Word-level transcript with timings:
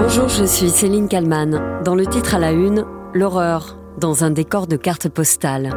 Bonjour, 0.00 0.28
je 0.28 0.44
suis 0.44 0.70
Céline 0.70 1.08
Kalman. 1.08 1.82
Dans 1.82 1.96
le 1.96 2.06
titre 2.06 2.36
à 2.36 2.38
la 2.38 2.52
une, 2.52 2.86
l'horreur, 3.14 3.76
dans 3.98 4.22
un 4.22 4.30
décor 4.30 4.68
de 4.68 4.76
cartes 4.76 5.08
postales. 5.08 5.72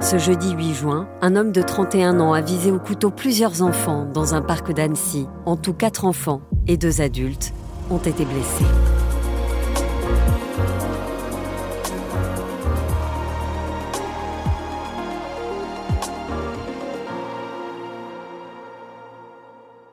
Ce 0.00 0.16
jeudi 0.16 0.52
8 0.54 0.72
juin, 0.72 1.06
un 1.20 1.36
homme 1.36 1.52
de 1.52 1.60
31 1.60 2.18
ans 2.20 2.32
a 2.32 2.40
visé 2.40 2.72
au 2.72 2.78
couteau 2.78 3.10
plusieurs 3.10 3.60
enfants 3.60 4.06
dans 4.06 4.34
un 4.34 4.40
parc 4.40 4.72
d'Annecy. 4.72 5.26
En 5.44 5.56
tout, 5.56 5.74
quatre 5.74 6.06
enfants 6.06 6.40
et 6.66 6.78
deux 6.78 7.02
adultes 7.02 7.52
ont 7.90 7.98
été 7.98 8.24
blessés. 8.24 8.64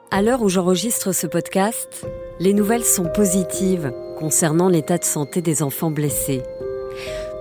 À 0.09 0.21
l'heure 0.21 0.41
où 0.41 0.47
j'enregistre 0.47 1.11
ce 1.11 1.27
podcast, 1.27 2.07
les 2.39 2.53
nouvelles 2.53 2.83
sont 2.83 3.05
positives 3.05 3.93
concernant 4.17 4.69
l'état 4.69 4.97
de 4.97 5.03
santé 5.03 5.41
des 5.41 5.63
enfants 5.63 5.91
blessés. 5.91 6.43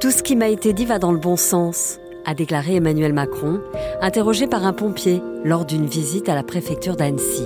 Tout 0.01 0.11
ce 0.11 0.23
qui 0.23 0.37
m'a 0.37 0.49
été 0.49 0.73
dit 0.73 0.85
va 0.85 0.99
dans 0.99 1.13
le 1.13 1.19
bon 1.19 1.37
sens, 1.37 1.99
a 2.25 2.35
déclaré 2.35 2.77
Emmanuel 2.77 3.13
Macron, 3.13 3.61
interrogé 4.01 4.47
par 4.47 4.65
un 4.65 4.73
pompier 4.73 5.23
lors 5.45 5.65
d'une 5.65 5.87
visite 5.87 6.29
à 6.29 6.35
la 6.35 6.43
préfecture 6.43 6.97
d'Annecy. 6.97 7.45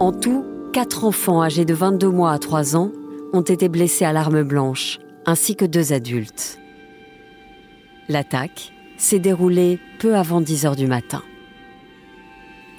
En 0.00 0.12
tout, 0.12 0.44
quatre 0.72 1.04
enfants 1.04 1.42
âgés 1.42 1.64
de 1.64 1.74
22 1.74 2.08
mois 2.08 2.32
à 2.32 2.38
3 2.38 2.76
ans 2.76 2.90
ont 3.32 3.42
été 3.42 3.68
blessés 3.68 4.04
à 4.04 4.12
l'arme 4.12 4.42
blanche, 4.42 4.98
ainsi 5.26 5.56
que 5.56 5.64
deux 5.64 5.92
adultes. 5.92 6.58
L'attaque 8.08 8.72
s'est 8.96 9.18
déroulée 9.18 9.78
peu 9.98 10.14
avant 10.14 10.40
10 10.40 10.66
heures 10.66 10.76
du 10.76 10.86
matin. 10.86 11.22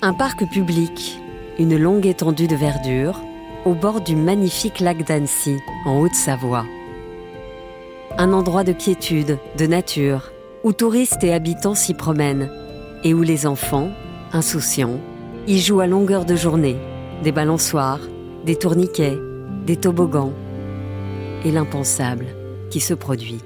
Un 0.02 0.14
parc 0.14 0.48
public, 0.52 1.20
une 1.58 1.78
longue 1.78 2.06
étendue 2.06 2.48
de 2.48 2.56
verdure, 2.56 3.22
au 3.66 3.74
bord 3.74 4.02
du 4.02 4.16
magnifique 4.16 4.80
lac 4.80 5.06
d'Annecy, 5.06 5.58
en 5.86 6.00
Haute-Savoie. 6.00 6.66
Un 8.18 8.34
endroit 8.34 8.64
de 8.64 8.74
quiétude, 8.74 9.40
de 9.58 9.66
nature, 9.66 10.32
où 10.64 10.74
touristes 10.74 11.24
et 11.24 11.34
habitants 11.34 11.76
s'y 11.76 11.94
promènent, 11.94 12.50
et 13.04 13.14
où 13.14 13.22
les 13.22 13.46
enfants, 13.46 13.90
insouciants, 14.34 15.00
y 15.48 15.60
jouent 15.60 15.80
à 15.80 15.88
longueur 15.88 16.26
de 16.26 16.36
journée, 16.36 16.78
des 17.24 17.32
balançoires, 17.32 18.02
des 18.46 18.56
tourniquets, 18.56 19.18
des 19.66 19.78
toboggans, 19.78 20.34
et 21.46 21.52
l'impensable 21.52 22.28
qui 22.70 22.80
se 22.82 22.94
produit. 22.94 23.40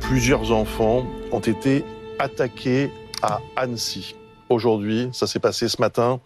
Plusieurs 0.00 0.52
enfants 0.52 1.06
ont 1.32 1.40
été 1.40 1.84
attaqués 2.18 2.90
à 3.22 3.40
Annecy 3.56 4.14
aujourd'hui. 4.50 5.08
Ça 5.12 5.26
s'est 5.26 5.38
passé 5.38 5.68
ce 5.68 5.80
matin. 5.80 6.20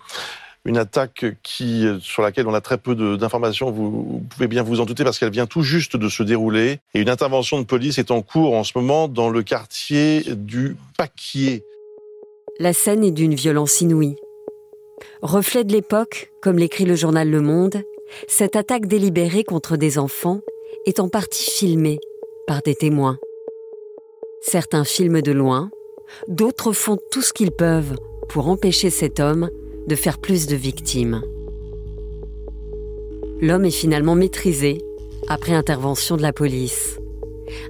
Une 0.65 0.79
attaque 0.79 1.25
qui, 1.43 1.87
sur 2.01 2.23
laquelle 2.23 2.47
on 2.47 2.55
a 2.55 2.61
très 2.61 2.79
peu 2.79 2.95
d'informations, 3.17 3.73
vous, 3.73 3.91
vous, 3.91 4.25
pouvez 4.31 4.47
bien 4.47 4.63
vous 4.63 4.81
en 4.81 4.85
douter 4.85 5.03
parce 5.03 5.19
qu'elle 5.19 5.33
vient 5.33 5.47
tout 5.47 5.63
juste 5.63 5.97
de 5.97 6.09
se 6.09 6.23
dérouler. 6.23 6.79
Et 6.95 7.01
une 7.01 7.09
intervention 7.09 7.59
de 7.59 7.65
police 7.65 7.99
est 7.99 8.13
en 8.13 8.23
cours 8.23 8.55
en 8.55 8.63
ce 8.63 8.73
moment 8.77 9.09
dans 9.09 9.29
le 9.29 9.43
quartier 9.43 10.23
du 10.37 10.77
Paquier. 10.97 11.65
La 12.61 12.73
scène 12.73 13.03
est 13.03 13.11
d'une 13.11 13.35
violence 13.35 13.81
inouïe. 13.81 14.15
Reflet 15.21 15.65
de 15.65 15.73
l'époque, 15.73 16.31
comme 16.43 16.59
l'écrit 16.59 16.85
le 16.85 16.95
journal 16.95 17.29
Le 17.29 17.41
Monde, 17.41 17.83
cette 18.29 18.55
attaque 18.55 18.87
délibérée 18.87 19.43
contre 19.43 19.77
des 19.77 19.99
enfants 19.99 20.41
est 20.87 21.01
en 21.01 21.09
partie 21.09 21.51
filmée 21.51 21.99
par 22.47 22.63
des 22.63 22.75
témoins. 22.75 23.19
Certains 24.43 24.85
filment 24.85 25.23
de 25.23 25.33
loin, 25.33 25.71
d'autres 26.29 26.73
font 26.73 26.99
tout 27.11 27.23
ce 27.23 27.33
qu'ils 27.33 27.53
peuvent 27.53 27.97
pour 28.33 28.49
empêcher 28.49 28.89
cet 28.89 29.21
homme 29.21 29.51
de 29.87 29.95
faire 29.95 30.19
plus 30.19 30.47
de 30.47 30.57
victimes. 30.57 31.21
L'homme 33.43 33.67
est 33.67 33.79
finalement 33.79 34.15
maîtrisé 34.15 34.79
après 35.29 35.53
intervention 35.53 36.17
de 36.17 36.23
la 36.23 36.33
police. 36.33 36.99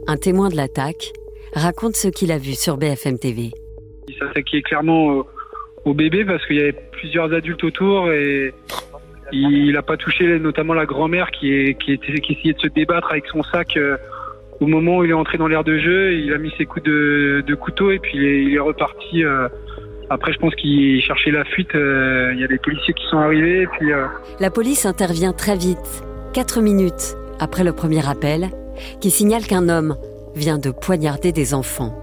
Un 0.06 0.16
témoin 0.16 0.50
de 0.50 0.56
l'attaque 0.56 1.12
raconte 1.54 1.96
ce 1.96 2.08
qu'il 2.08 2.30
a 2.30 2.38
vu 2.38 2.52
sur 2.52 2.76
BFM 2.76 3.18
TV. 3.18 3.50
Il 4.08 4.14
s'attaquait 4.14 4.62
clairement 4.62 5.24
au 5.84 5.94
bébé 5.94 6.24
parce 6.24 6.46
qu'il 6.46 6.56
y 6.56 6.60
avait 6.60 6.76
plusieurs 6.92 7.32
adultes 7.32 7.64
autour 7.64 8.12
et 8.12 8.54
il 9.32 9.72
n'a 9.72 9.82
pas 9.82 9.96
touché 9.96 10.38
notamment 10.38 10.74
la 10.74 10.86
grand-mère 10.86 11.30
qui, 11.32 11.74
qui, 11.82 11.94
essayait 11.94 12.52
de 12.52 12.60
se 12.60 12.68
débattre 12.68 13.10
avec 13.10 13.26
son 13.26 13.42
sac 13.42 13.76
euh, 13.76 13.96
au 14.60 14.66
moment 14.66 14.98
où 14.98 15.04
il 15.04 15.10
est 15.10 15.14
entré 15.14 15.38
dans 15.38 15.48
l'air 15.48 15.64
de 15.64 15.78
jeu. 15.78 16.12
Il 16.12 16.32
a 16.32 16.38
mis 16.38 16.52
ses 16.56 16.66
coups 16.66 16.84
de, 16.84 17.54
couteau 17.58 17.90
et 17.90 17.98
puis 17.98 18.18
il 18.18 18.24
est, 18.24 18.42
il 18.44 18.54
est 18.54 18.60
reparti 18.60 19.24
euh, 19.24 19.48
après, 20.12 20.32
je 20.32 20.38
pense 20.38 20.54
qu'il 20.54 21.00
cherchait 21.00 21.30
la 21.30 21.44
fuite. 21.44 21.74
Euh, 21.74 22.32
il 22.34 22.40
y 22.40 22.44
a 22.44 22.48
des 22.48 22.58
policiers 22.58 22.94
qui 22.94 23.04
sont 23.10 23.18
arrivés. 23.18 23.66
puis, 23.78 23.92
euh, 23.92 24.06
La 24.40 24.50
police 24.50 24.84
intervient 24.84 25.32
très 25.32 25.56
vite, 25.56 26.04
4 26.34 26.60
minutes 26.60 27.16
après 27.40 27.64
le 27.64 27.72
premier 27.72 28.06
appel, 28.06 28.50
qui 29.00 29.10
signale 29.10 29.46
qu'un 29.46 29.68
homme 29.68 29.96
vient 30.34 30.58
de 30.58 30.70
poignarder 30.70 31.32
des 31.32 31.54
enfants. 31.54 31.98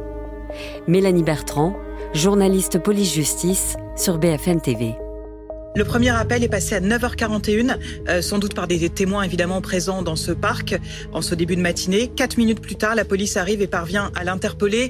Mélanie 0.87 1.23
Bertrand, 1.23 1.77
journaliste 2.13 2.81
police-justice 2.81 3.77
sur 3.95 4.17
BFM 4.17 4.59
TV. 4.61 4.95
Le 5.75 5.83
premier 5.83 6.09
appel 6.09 6.43
est 6.43 6.49
passé 6.49 6.75
à 6.75 6.79
9h41, 6.79 7.77
euh, 8.09 8.21
sans 8.23 8.39
doute 8.39 8.55
par 8.55 8.67
des 8.67 8.89
témoins 8.89 9.21
évidemment 9.21 9.61
présents 9.61 10.01
dans 10.01 10.15
ce 10.15 10.31
parc 10.31 10.75
en 11.13 11.21
ce 11.21 11.35
début 11.35 11.55
de 11.55 11.61
matinée. 11.61 12.07
Quatre 12.07 12.37
minutes 12.37 12.59
plus 12.59 12.75
tard, 12.75 12.95
la 12.95 13.05
police 13.05 13.37
arrive 13.37 13.61
et 13.61 13.67
parvient 13.67 14.11
à 14.15 14.23
l'interpeller. 14.23 14.89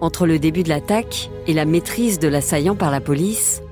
Entre 0.00 0.26
le 0.26 0.38
début 0.38 0.62
de 0.62 0.68
l'attaque 0.68 1.30
et 1.46 1.54
la 1.54 1.64
maîtrise 1.64 2.18
de 2.18 2.28
l'assaillant 2.28 2.76
par 2.76 2.90
la 2.90 3.00
police, 3.00 3.62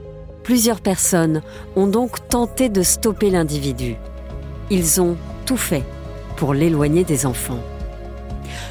plusieurs 0.43 0.81
personnes 0.81 1.43
ont 1.77 1.87
donc 1.87 2.29
tenté 2.29 2.69
de 2.69 2.83
stopper 2.83 3.31
l'individu. 3.31 3.97
Ils 4.71 5.01
ont 5.03 5.17
tout 5.45 5.59
fait 5.59 5.85
pour 6.37 6.55
l'éloigner 6.55 7.05
des 7.05 7.27
enfants. 7.27 7.61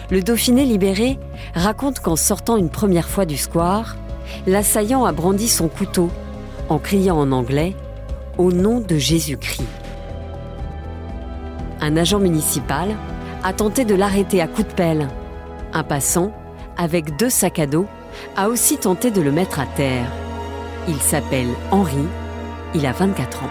Le 0.09 0.22
Dauphiné 0.22 0.66
libéré 0.66 1.19
raconte 1.53 2.00
qu'en 2.00 2.16
sortant 2.16 2.58
une 2.58 2.69
première 2.69 3.08
fois 3.08 3.25
du 3.25 3.38
square, 3.38 3.97
l'assaillant 4.47 5.06
a 5.06 5.12
brandi 5.12 5.47
son 5.47 5.68
couteau 5.68 6.09
en 6.70 6.80
criant 6.80 7.18
en 7.18 7.31
anglais 7.31 7.75
Au 8.40 8.52
nom 8.52 8.80
de 8.80 8.97
Jésus-Christ. 8.97 9.68
Un 11.81 11.97
agent 11.97 12.20
municipal 12.20 12.96
a 13.44 13.53
tenté 13.53 13.85
de 13.85 13.94
l'arrêter 13.94 14.41
à 14.41 14.47
coups 14.47 14.68
de 14.68 14.74
pelle. 14.74 15.08
Un 15.74 15.84
passant 15.84 16.31
avec 16.78 17.17
deux 17.17 17.29
sacs 17.29 17.59
à 17.59 17.66
dos, 17.67 17.88
a 18.35 18.50
aussi 18.50 18.78
tenté 18.78 19.11
de 19.11 19.22
le 19.22 19.31
mettre 19.31 19.59
à 19.59 19.66
terre. 19.66 20.11
Il 20.88 21.00
s'appelle 21.00 21.50
Henri, 21.72 22.06
il 22.75 22.85
a 22.85 22.91
24 22.91 23.44
ans. 23.44 23.50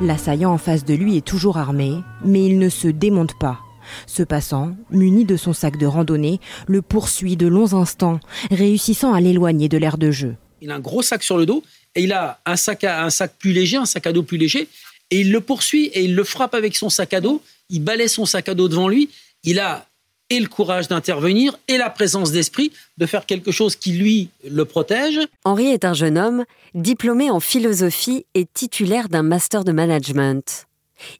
L'assaillant 0.00 0.52
en 0.52 0.58
face 0.58 0.84
de 0.84 0.94
lui 0.94 1.16
est 1.16 1.26
toujours 1.26 1.58
armé, 1.58 1.94
mais 2.24 2.44
il 2.44 2.58
ne 2.58 2.68
se 2.68 2.88
démonte 2.88 3.38
pas. 3.38 3.60
Ce 4.06 4.22
passant, 4.22 4.76
muni 4.90 5.24
de 5.24 5.36
son 5.36 5.52
sac 5.52 5.76
de 5.76 5.86
randonnée, 5.86 6.40
le 6.66 6.82
poursuit 6.82 7.36
de 7.36 7.46
longs 7.46 7.74
instants, 7.74 8.20
réussissant 8.50 9.12
à 9.12 9.20
l'éloigner 9.20 9.68
de 9.68 9.78
l'air 9.78 9.98
de 9.98 10.10
jeu. 10.10 10.36
Il 10.60 10.70
a 10.70 10.76
un 10.76 10.80
gros 10.80 11.02
sac 11.02 11.22
sur 11.22 11.36
le 11.36 11.46
dos 11.46 11.62
et 11.94 12.02
il 12.02 12.12
a 12.12 12.40
un 12.46 12.56
sac, 12.56 12.84
à, 12.84 13.04
un 13.04 13.10
sac 13.10 13.34
plus 13.38 13.52
léger, 13.52 13.76
un 13.76 13.86
sac 13.86 14.06
à 14.06 14.12
dos 14.12 14.22
plus 14.22 14.38
léger, 14.38 14.68
et 15.10 15.20
il 15.20 15.32
le 15.32 15.40
poursuit 15.40 15.86
et 15.86 16.04
il 16.04 16.14
le 16.14 16.24
frappe 16.24 16.54
avec 16.54 16.76
son 16.76 16.88
sac 16.88 17.14
à 17.14 17.20
dos. 17.20 17.42
Il 17.68 17.82
balaie 17.82 18.08
son 18.08 18.24
sac 18.24 18.48
à 18.48 18.54
dos 18.54 18.68
devant 18.68 18.88
lui. 18.88 19.10
Il 19.44 19.60
a 19.60 19.86
et 20.32 20.40
le 20.40 20.48
courage 20.48 20.88
d'intervenir 20.88 21.58
et 21.68 21.76
la 21.76 21.90
présence 21.90 22.32
d'esprit 22.32 22.72
de 22.96 23.04
faire 23.04 23.26
quelque 23.26 23.50
chose 23.50 23.76
qui, 23.76 23.92
lui, 23.92 24.30
le 24.48 24.64
protège. 24.64 25.20
Henri 25.44 25.66
est 25.66 25.84
un 25.84 25.92
jeune 25.92 26.16
homme 26.16 26.44
diplômé 26.74 27.30
en 27.30 27.38
philosophie 27.38 28.24
et 28.32 28.46
titulaire 28.46 29.10
d'un 29.10 29.22
master 29.22 29.62
de 29.62 29.72
management. 29.72 30.66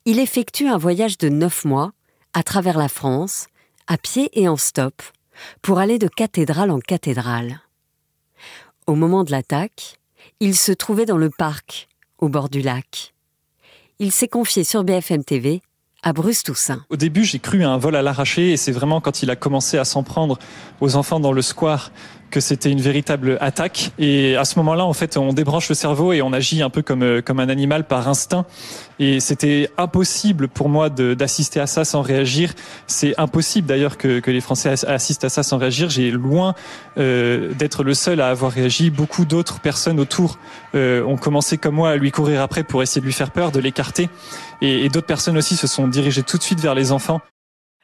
Il 0.06 0.18
effectue 0.18 0.66
un 0.66 0.78
voyage 0.78 1.18
de 1.18 1.28
neuf 1.28 1.66
mois 1.66 1.92
à 2.32 2.42
travers 2.42 2.78
la 2.78 2.88
France, 2.88 3.48
à 3.86 3.98
pied 3.98 4.30
et 4.32 4.48
en 4.48 4.56
stop, 4.56 5.02
pour 5.60 5.78
aller 5.78 5.98
de 5.98 6.08
cathédrale 6.08 6.70
en 6.70 6.78
cathédrale. 6.78 7.60
Au 8.86 8.94
moment 8.94 9.24
de 9.24 9.30
l'attaque, 9.30 9.98
il 10.40 10.56
se 10.56 10.72
trouvait 10.72 11.04
dans 11.04 11.18
le 11.18 11.28
parc, 11.28 11.88
au 12.16 12.30
bord 12.30 12.48
du 12.48 12.62
lac. 12.62 13.12
Il 13.98 14.10
s'est 14.10 14.28
confié 14.28 14.64
sur 14.64 14.84
BFM 14.84 15.22
TV 15.22 15.60
Au 16.90 16.96
début, 16.96 17.24
j'ai 17.24 17.38
cru 17.38 17.62
à 17.64 17.70
un 17.70 17.78
vol 17.78 17.94
à 17.94 18.02
l'arraché 18.02 18.52
et 18.52 18.56
c'est 18.56 18.72
vraiment 18.72 19.00
quand 19.00 19.22
il 19.22 19.30
a 19.30 19.36
commencé 19.36 19.78
à 19.78 19.84
s'en 19.84 20.02
prendre 20.02 20.38
aux 20.80 20.96
enfants 20.96 21.20
dans 21.20 21.32
le 21.32 21.42
square 21.42 21.92
que 22.32 22.40
c'était 22.40 22.70
une 22.70 22.80
véritable 22.80 23.38
attaque. 23.40 23.92
Et 23.98 24.36
à 24.36 24.44
ce 24.44 24.58
moment-là, 24.58 24.84
en 24.84 24.94
fait, 24.94 25.16
on 25.16 25.32
débranche 25.32 25.68
le 25.68 25.76
cerveau 25.76 26.12
et 26.12 26.22
on 26.22 26.32
agit 26.32 26.62
un 26.62 26.70
peu 26.70 26.82
comme, 26.82 27.02
euh, 27.02 27.22
comme 27.22 27.38
un 27.38 27.48
animal 27.48 27.86
par 27.86 28.08
instinct. 28.08 28.44
Et 28.98 29.20
c'était 29.20 29.70
impossible 29.78 30.48
pour 30.48 30.68
moi 30.68 30.88
d'assister 30.88 31.60
à 31.60 31.66
ça 31.66 31.84
sans 31.84 32.02
réagir. 32.02 32.54
C'est 32.86 33.14
impossible 33.18 33.68
d'ailleurs 33.68 33.98
que, 33.98 34.20
que, 34.20 34.30
les 34.30 34.40
Français 34.40 34.74
assistent 34.86 35.24
à 35.24 35.28
ça 35.28 35.42
sans 35.42 35.58
réagir. 35.58 35.90
J'ai 35.90 36.10
loin 36.10 36.54
euh, 36.98 37.52
d'être 37.54 37.84
le 37.84 37.94
seul 37.94 38.20
à 38.20 38.28
avoir 38.28 38.50
réagi. 38.50 38.90
Beaucoup 38.90 39.24
d'autres 39.24 39.60
personnes 39.60 40.00
autour 40.00 40.38
euh, 40.74 41.04
ont 41.04 41.16
commencé 41.16 41.58
comme 41.58 41.74
moi 41.74 41.90
à 41.90 41.96
lui 41.96 42.10
courir 42.10 42.40
après 42.40 42.64
pour 42.64 42.82
essayer 42.82 43.00
de 43.00 43.06
lui 43.06 43.12
faire 43.12 43.30
peur, 43.30 43.52
de 43.52 43.60
l'écarter. 43.60 44.08
Et, 44.62 44.84
et 44.84 44.88
d'autres 44.88 45.06
personnes 45.06 45.36
aussi 45.36 45.56
se 45.56 45.66
sont 45.66 45.86
dirigées 45.86 46.22
tout 46.22 46.38
de 46.38 46.42
suite 46.42 46.60
vers 46.60 46.74
les 46.74 46.92
enfants. 46.92 47.20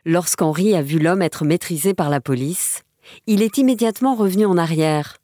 Lorsqu'Henri 0.06 0.74
a 0.74 0.80
vu 0.80 0.98
l'homme 0.98 1.20
être 1.20 1.44
maîtrisé 1.44 1.92
par 1.92 2.08
la 2.08 2.20
police, 2.20 2.82
il 3.26 3.42
est 3.42 3.58
immédiatement 3.58 4.14
revenu 4.14 4.46
en 4.46 4.56
arrière 4.56 5.18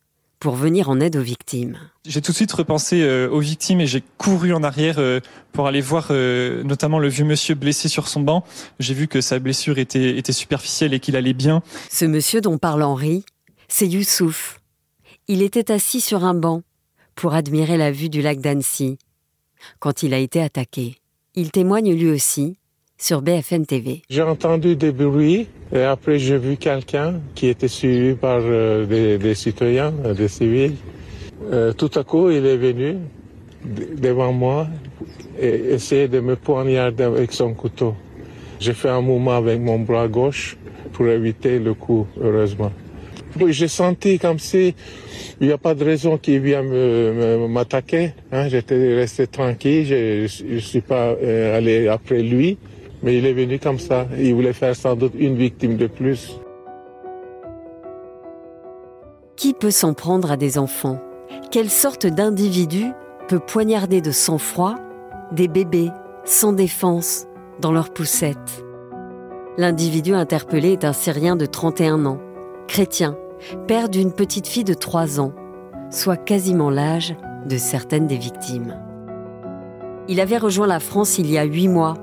pour 0.45 0.57
venir 0.57 0.91
en 0.91 1.01
aide 1.01 1.17
aux 1.17 1.23
victimes. 1.23 1.79
J'ai 2.05 2.21
tout 2.21 2.33
de 2.33 2.37
suite 2.37 2.53
repensé 2.53 3.01
euh, 3.01 3.31
aux 3.31 3.41
victimes 3.41 3.81
et 3.81 3.87
j'ai 3.87 4.03
couru 4.19 4.53
en 4.53 4.63
arrière 4.63 4.97
euh, 4.99 5.21
pour 5.53 5.67
aller 5.67 5.81
voir 5.81 6.09
euh, 6.11 6.63
notamment 6.65 6.99
le 6.99 7.09
vieux 7.09 7.25
monsieur 7.25 7.55
blessé 7.55 7.89
sur 7.89 8.09
son 8.09 8.21
banc. 8.21 8.45
J'ai 8.79 8.93
vu 8.93 9.09
que 9.09 9.23
sa 9.23 9.39
blessure 9.39 9.79
était, 9.79 10.19
était 10.19 10.33
superficielle 10.33 10.93
et 10.93 11.01
qu'il 11.01 11.17
allait 11.17 11.33
bien. 11.33 11.63
Ce 11.91 12.05
monsieur 12.05 12.43
dont 12.43 12.59
parle 12.59 12.83
Henri, 12.83 13.25
c'est 13.69 13.87
Youssouf. 13.87 14.61
Il 15.29 15.41
était 15.41 15.73
assis 15.73 16.03
sur 16.03 16.25
un 16.25 16.35
banc 16.35 16.61
pour 17.15 17.33
admirer 17.33 17.79
la 17.79 17.91
vue 17.91 18.11
du 18.11 18.21
lac 18.21 18.41
d'Annecy 18.41 18.99
quand 19.79 20.03
il 20.03 20.13
a 20.13 20.19
été 20.19 20.43
attaqué. 20.43 20.97
Il 21.35 21.53
témoigne 21.53 21.95
lui 21.95 22.11
aussi 22.11 22.59
J'ai 24.09 24.23
entendu 24.23 24.77
des 24.77 24.93
bruits 24.93 25.49
et 25.73 25.83
après 25.83 26.19
j'ai 26.19 26.39
vu 26.39 26.57
quelqu'un 26.57 27.21
qui 27.35 27.49
était 27.49 27.69
suivi 27.69 28.15
par 28.15 28.39
euh, 28.41 29.19
des, 29.19 29.35
citoyens, 29.35 29.93
euh, 30.05 30.15
des 30.15 30.29
civils. 30.29 30.77
Euh, 31.53 31.73
tout 31.73 31.91
à 31.97 32.05
coup, 32.05 32.31
il 32.31 32.47
est 32.47 32.57
venu 32.57 32.99
devant 33.65 34.33
moi 34.33 34.69
et 35.39 35.75
essayait 35.75 36.09
de 36.09 36.21
me 36.21 36.37
poignarder 36.37 37.03
avec 37.05 37.33
son 37.33 37.53
couteau. 37.53 37.95
J'ai 38.61 38.73
fait 38.73 38.91
un 38.91 39.01
mouvement 39.01 39.37
avec 39.37 39.61
mon 39.61 39.81
bras 39.81 40.07
gauche 40.07 40.57
pour 40.93 41.09
éviter 41.09 41.59
le 41.59 41.75
coup, 41.75 42.07
heureusement. 42.21 42.71
J'ai 43.49 43.69
senti 43.69 44.21
comme 44.21 44.39
si 44.39 44.75
il 45.41 45.49
n'y 45.49 45.53
a 45.53 45.59
pas 45.59 45.75
de 45.75 45.85
raison 45.85 46.17
qu'il 46.17 46.39
vienne 46.39 47.49
m'attaquer. 47.49 48.13
Hein. 48.31 48.49
J'étais 48.49 48.95
resté 48.95 49.27
tranquille, 49.27 49.85
je 49.85 50.55
ne 50.55 50.59
suis 50.61 50.81
pas 50.81 51.17
allé 51.55 51.89
après 51.89 52.23
lui. 52.23 52.57
Mais 53.05 53.19
il 53.19 53.27
est 53.27 53.35
venu 53.35 53.59
comme 53.59 53.79
ça. 53.79 54.07
Il 54.19 54.35
voulait 54.35 54.55
faire 54.55 54.75
sans 54.75 54.97
doute 54.97 55.13
une 55.15 55.37
victime 55.37 55.77
de 55.77 55.87
plus. 55.87 56.41
Qui 59.37 59.53
peut 59.53 59.71
s'en 59.71 59.93
prendre 59.93 60.33
à 60.33 60.39
des 60.39 60.57
enfants? 60.57 60.99
Quelle 61.51 61.69
sorte 61.69 62.07
d'individu 62.07 62.93
peut 63.29 63.41
poignarder 63.41 64.01
de 64.01 64.11
sang-froid 64.11 64.77
des 65.33 65.49
bébés 65.49 65.91
sans 66.25 66.55
défense 66.55 67.27
dans 67.61 67.73
leur 67.73 67.91
poussette? 67.91 68.65
L'individu 69.59 70.15
interpellé 70.15 70.73
est 70.73 70.85
un 70.87 70.95
Syrien 70.95 71.37
de 71.37 71.45
31 71.45 72.07
ans, 72.07 72.19
chrétien, 72.69 73.19
père 73.69 73.91
d'une 73.91 74.13
petite 74.13 74.47
fille 74.47 74.65
de 74.65 74.73
3 74.73 75.21
ans, 75.21 75.35
soit 75.91 76.17
quasiment 76.17 76.71
l'âge 76.71 77.15
de 77.47 77.59
certaines 77.59 78.07
des 78.07 78.17
victimes. 78.17 78.79
Il 80.09 80.21
avait 80.21 80.39
rejoint 80.39 80.67
la 80.67 80.81
France 80.81 81.19
il 81.19 81.31
y 81.31 81.37
a 81.37 81.45
8 81.45 81.69
mois 81.69 81.95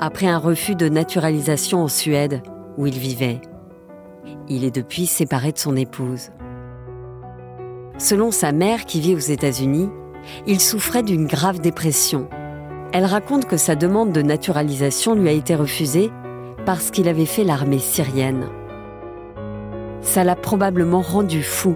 après 0.00 0.26
un 0.26 0.38
refus 0.38 0.74
de 0.74 0.88
naturalisation 0.88 1.82
en 1.82 1.88
Suède, 1.88 2.42
où 2.76 2.86
il 2.86 2.98
vivait. 2.98 3.40
Il 4.48 4.64
est 4.64 4.74
depuis 4.74 5.06
séparé 5.06 5.52
de 5.52 5.58
son 5.58 5.76
épouse. 5.76 6.30
Selon 7.98 8.30
sa 8.30 8.52
mère 8.52 8.84
qui 8.84 9.00
vit 9.00 9.14
aux 9.14 9.18
États-Unis, 9.18 9.90
il 10.46 10.60
souffrait 10.60 11.02
d'une 11.02 11.26
grave 11.26 11.60
dépression. 11.60 12.28
Elle 12.92 13.04
raconte 13.04 13.46
que 13.46 13.56
sa 13.56 13.74
demande 13.74 14.12
de 14.12 14.22
naturalisation 14.22 15.14
lui 15.14 15.28
a 15.28 15.32
été 15.32 15.54
refusée 15.54 16.10
parce 16.64 16.90
qu'il 16.90 17.08
avait 17.08 17.26
fait 17.26 17.44
l'armée 17.44 17.78
syrienne. 17.78 18.46
Ça 20.00 20.24
l'a 20.24 20.36
probablement 20.36 21.02
rendu 21.02 21.42
fou, 21.42 21.74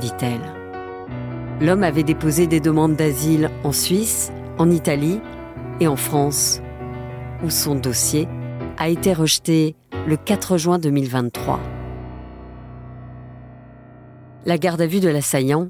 dit-elle. 0.00 0.40
L'homme 1.60 1.82
avait 1.82 2.02
déposé 2.02 2.46
des 2.46 2.60
demandes 2.60 2.96
d'asile 2.96 3.50
en 3.64 3.72
Suisse, 3.72 4.32
en 4.58 4.70
Italie 4.70 5.20
et 5.80 5.88
en 5.88 5.96
France 5.96 6.61
où 7.42 7.50
son 7.50 7.74
dossier 7.74 8.28
a 8.78 8.88
été 8.88 9.12
rejeté 9.12 9.74
le 10.06 10.16
4 10.16 10.56
juin 10.56 10.78
2023. 10.78 11.60
La 14.44 14.58
garde 14.58 14.80
à 14.80 14.86
vue 14.86 15.00
de 15.00 15.08
l'assaillant 15.08 15.68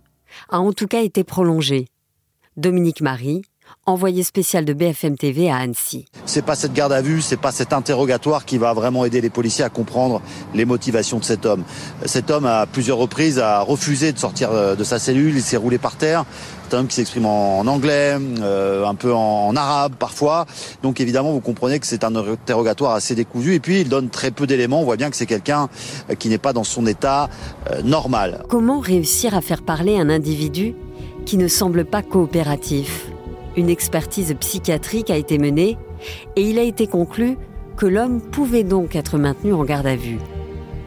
a 0.49 0.59
en 0.59 0.73
tout 0.73 0.87
cas 0.87 1.03
été 1.03 1.25
prolongée. 1.25 1.87
Dominique 2.57 3.01
Marie, 3.01 3.43
envoyé 3.87 4.23
spécial 4.23 4.65
de 4.65 4.73
BFM 4.73 5.17
TV 5.17 5.51
à 5.51 5.57
Annecy. 5.57 6.07
C'est 6.27 6.45
pas 6.45 6.55
cette 6.55 6.73
garde 6.73 6.93
à 6.93 7.01
vue, 7.01 7.21
c'est 7.21 7.37
pas 7.37 7.53
cet 7.53 7.73
interrogatoire 7.73 8.45
qui 8.45 8.59
va 8.59 8.73
vraiment 8.73 9.05
aider 9.05 9.21
les 9.21 9.31
policiers 9.31 9.65
à 9.65 9.71
comprendre 9.71 10.23
les 10.55 10.65
motivations 10.65 11.19
de 11.19 11.25
cet 11.25 11.47
homme. 11.47 11.65
Cet 12.05 12.31
homme, 12.31 12.47
à 12.47 12.67
plusieurs 12.67 12.99
reprises, 12.99 13.39
a 13.39 13.61
refusé 13.61 14.13
de 14.13 14.19
sortir 14.19 14.53
euh, 14.53 14.75
de 14.75 14.85
sa 14.85 14.99
cellule, 14.99 15.35
il 15.35 15.43
s'est 15.43 15.57
roulé 15.57 15.79
par 15.79 15.97
terre. 15.97 16.25
Homme 16.75 16.87
qui 16.87 16.97
s'exprime 16.97 17.27
en 17.27 17.61
anglais, 17.61 18.17
euh, 18.41 18.87
un 18.87 18.95
peu 18.95 19.13
en 19.13 19.55
arabe 19.57 19.95
parfois. 19.99 20.47
Donc 20.83 21.01
évidemment, 21.01 21.33
vous 21.33 21.41
comprenez 21.41 21.79
que 21.79 21.87
c'est 21.87 22.05
un 22.05 22.15
interrogatoire 22.15 22.95
assez 22.95 23.15
décousu. 23.15 23.55
Et 23.55 23.61
puis, 23.61 23.81
il 23.81 23.89
donne 23.89 24.09
très 24.09 24.31
peu 24.31 24.47
d'éléments. 24.47 24.81
On 24.81 24.85
voit 24.85 24.97
bien 24.97 25.11
que 25.11 25.17
c'est 25.17 25.27
quelqu'un 25.27 25.69
euh, 26.11 26.15
qui 26.15 26.29
n'est 26.29 26.39
pas 26.39 26.53
dans 26.53 26.65
son 26.65 26.87
état 26.87 27.29
normal. 27.85 28.45
Comment 28.49 28.81
réussir 28.81 29.35
à 29.35 29.41
faire 29.41 29.63
parler 29.63 29.99
un 29.99 30.11
individu 30.11 30.75
qui 31.25 31.37
ne 31.37 31.49
semble 31.49 31.85
pas 31.85 32.03
coopératif? 32.03 33.07
Une 33.57 33.69
expertise 33.69 34.35
psychiatrique 34.41 35.11
a 35.11 35.17
été 35.17 35.39
menée 35.39 35.77
et 36.37 36.43
il 36.43 36.59
a 36.59 36.63
été 36.63 36.87
conclu 36.87 37.37
que 37.77 37.87
l'homme 37.87 38.21
pouvait 38.21 38.65
donc 38.65 38.97
être 38.97 39.19
maintenu 39.19 39.53
en 39.53 39.65
garde 39.65 39.87
à 39.87 39.97
vue. 39.97 40.19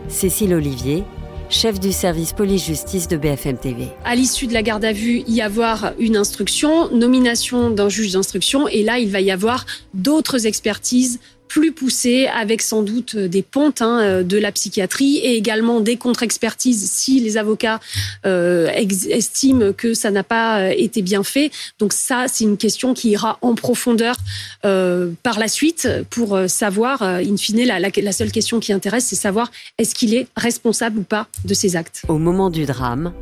Cécile 0.08 0.54
Olivier, 0.54 1.04
chef 1.50 1.80
du 1.80 1.92
service 1.92 2.34
police-justice 2.34 3.08
de 3.08 3.18
BFM 3.18 3.58
TV. 3.58 3.88
À 4.04 4.16
l'issue 4.16 4.48
de 4.48 4.54
la 4.54 4.64
garde 4.64 4.86
à 4.86 4.94
vue, 4.94 5.24
y 5.28 5.42
avoir 5.42 5.94
une 6.00 6.18
instruction, 6.18 6.90
nomination 6.92 7.70
d'un 7.70 7.90
juge 7.90 8.14
d'instruction, 8.14 8.68
et 8.68 8.84
là, 8.84 9.00
il 9.00 9.10
va 9.10 9.22
y 9.22 9.32
avoir 9.32 9.66
d'autres 9.94 10.48
expertises 10.48 11.20
plus 11.56 11.72
poussé, 11.72 12.28
avec 12.28 12.62
sans 12.62 12.82
doute 12.82 13.16
des 13.16 13.42
pontes 13.42 13.82
hein, 13.82 14.02
euh, 14.02 14.24
de 14.24 14.38
la 14.38 14.52
psychiatrie 14.52 15.20
et 15.20 15.38
également 15.38 15.80
des 15.80 15.96
contre-expertises 15.96 16.92
si 16.92 17.22
les 17.22 17.38
avocats 17.38 17.80
euh, 18.26 18.68
estiment 19.10 19.72
que 19.72 19.94
ça 19.94 20.12
n'a 20.12 20.26
pas 20.26 20.60
euh, 20.60 20.74
été 20.76 21.02
bien 21.02 21.24
fait. 21.24 21.52
Donc 21.80 21.94
ça, 21.94 22.26
c'est 22.28 22.44
une 22.44 22.58
question 22.58 22.94
qui 22.94 23.12
ira 23.12 23.38
en 23.42 23.56
profondeur 23.56 24.18
par 24.62 25.40
la 25.40 25.48
suite 25.48 25.88
pour 26.10 26.38
savoir, 26.48 27.04
in 27.04 27.38
fine, 27.38 27.64
la, 27.64 27.80
la, 27.80 28.12
seule 28.12 28.32
question 28.32 28.60
qui 28.60 28.74
intéresse, 28.74 29.06
c'est 29.06 29.16
savoir 29.16 29.52
est-ce 29.78 29.96
qu'il 29.96 30.14
est 30.14 30.28
responsable 30.36 31.00
ou 31.00 31.04
pas 31.04 31.28
de 31.46 31.54
ces 31.54 31.76
actes. 31.76 32.02
Au 32.10 32.18
moment 32.18 32.50
du 32.50 32.66
drame, 32.66 33.14